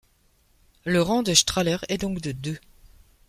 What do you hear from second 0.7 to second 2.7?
Le rang de Strahler est donc de deux.